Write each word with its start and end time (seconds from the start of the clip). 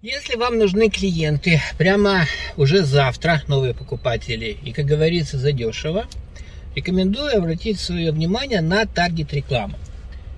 Если 0.00 0.36
вам 0.36 0.58
нужны 0.58 0.90
клиенты 0.90 1.60
прямо 1.76 2.20
уже 2.56 2.84
завтра, 2.84 3.42
новые 3.48 3.74
покупатели, 3.74 4.56
и, 4.62 4.70
как 4.70 4.84
говорится, 4.84 5.38
задешево, 5.38 6.04
рекомендую 6.76 7.36
обратить 7.36 7.80
свое 7.80 8.12
внимание 8.12 8.60
на 8.60 8.86
таргет 8.86 9.32
рекламу. 9.32 9.74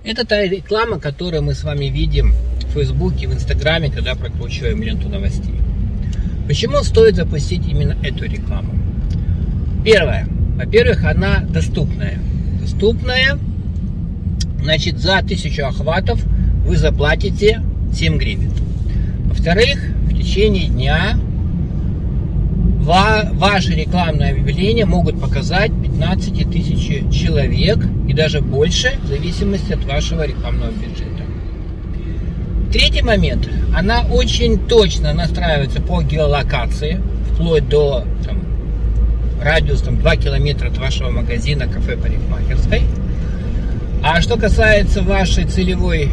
Это 0.03 0.25
та 0.25 0.41
реклама, 0.41 0.99
которую 0.99 1.43
мы 1.43 1.53
с 1.53 1.63
вами 1.63 1.85
видим 1.85 2.33
в 2.63 2.73
Фейсбуке, 2.73 3.27
в 3.27 3.35
Инстаграме, 3.35 3.91
когда 3.91 4.15
прокручиваем 4.15 4.81
ленту 4.81 5.09
новостей. 5.09 5.53
Почему 6.47 6.77
стоит 6.77 7.15
запустить 7.15 7.67
именно 7.67 7.95
эту 8.03 8.25
рекламу? 8.25 8.73
Первое. 9.85 10.27
Во-первых, 10.55 11.03
она 11.03 11.41
доступная. 11.47 12.17
Доступная, 12.59 13.37
значит, 14.59 14.97
за 14.97 15.19
1000 15.19 15.67
охватов 15.67 16.19
вы 16.65 16.77
заплатите 16.77 17.61
7 17.93 18.17
гривен. 18.17 18.60
Во-вторых, 19.43 19.79
в 20.03 20.15
течение 20.15 20.67
дня 20.67 21.17
ваши 22.85 23.73
рекламные 23.73 24.33
объявления 24.33 24.85
могут 24.85 25.19
показать 25.19 25.71
15 25.81 26.51
тысяч 26.51 27.11
человек 27.11 27.79
и 28.07 28.13
даже 28.13 28.41
больше, 28.41 28.99
в 29.03 29.07
зависимости 29.07 29.73
от 29.73 29.83
вашего 29.85 30.27
рекламного 30.27 30.69
бюджета. 30.69 31.23
Третий 32.71 33.01
момент. 33.01 33.49
Она 33.75 34.01
очень 34.11 34.59
точно 34.67 35.11
настраивается 35.11 35.81
по 35.81 36.03
геолокации, 36.03 37.01
вплоть 37.33 37.67
до 37.67 38.05
там, 38.23 38.43
радиус 39.41 39.81
там, 39.81 39.97
2 39.97 40.15
километра 40.17 40.67
от 40.67 40.77
вашего 40.77 41.09
магазина, 41.09 41.65
кафе, 41.65 41.97
парикмахерской. 41.97 42.83
А 44.03 44.21
что 44.21 44.37
касается 44.37 45.01
вашей 45.01 45.45
целевой 45.45 46.11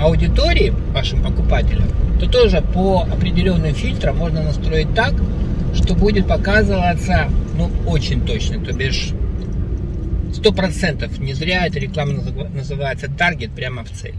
аудитории, 0.00 0.70
вашим 0.92 1.22
покупателям, 1.22 1.88
то 2.18 2.26
тоже 2.26 2.62
по 2.62 3.02
определенным 3.02 3.74
фильтрам 3.74 4.16
можно 4.16 4.42
настроить 4.42 4.94
так, 4.94 5.14
что 5.74 5.94
будет 5.94 6.26
показываться 6.26 7.30
ну, 7.56 7.70
очень 7.86 8.26
точно, 8.26 8.64
то 8.64 8.72
бишь 8.72 9.10
сто 10.32 10.52
процентов 10.52 11.18
не 11.18 11.34
зря 11.34 11.66
эта 11.66 11.78
реклама 11.78 12.14
называется 12.54 13.08
таргет 13.08 13.52
прямо 13.52 13.84
в 13.84 13.90
цель. 13.90 14.14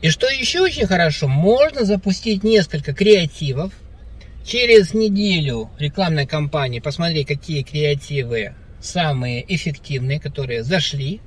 И 0.00 0.10
что 0.10 0.26
еще 0.28 0.62
очень 0.62 0.86
хорошо, 0.86 1.28
можно 1.28 1.84
запустить 1.84 2.42
несколько 2.42 2.92
креативов, 2.92 3.72
через 4.44 4.94
неделю 4.94 5.70
рекламной 5.78 6.26
кампании 6.26 6.80
посмотреть, 6.80 7.28
какие 7.28 7.62
креативы 7.62 8.54
самые 8.80 9.44
эффективные, 9.54 10.18
которые 10.18 10.64
зашли, 10.64 11.20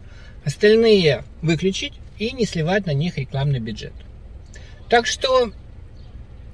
остальные 0.43 1.23
выключить 1.41 1.93
и 2.17 2.31
не 2.31 2.45
сливать 2.45 2.85
на 2.85 2.93
них 2.93 3.17
рекламный 3.17 3.59
бюджет. 3.59 3.93
Так 4.89 5.07
что 5.07 5.51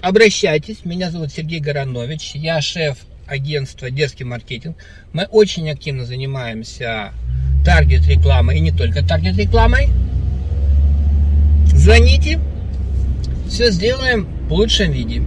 обращайтесь. 0.02 0.86
Меня 0.86 1.12
зовут 1.12 1.32
Сергей 1.32 1.60
Горанович. 1.60 2.32
Я 2.36 2.62
шеф 2.62 3.00
агентства 3.28 3.90
«Детский 3.90 4.24
маркетинг». 4.24 4.78
Мы 5.14 5.26
очень 5.26 5.70
активно 5.70 6.06
занимаемся 6.06 7.14
таргет 7.66 8.08
рекламой 8.08 8.58
и 8.58 8.62
не 8.62 8.72
только 8.72 9.06
таргет 9.06 9.38
рекламой. 9.38 9.90
Звоните, 11.68 12.40
все 13.48 13.72
сделаем 13.72 14.28
в 14.48 14.54
лучшем 14.54 14.92
виде. 14.92 15.22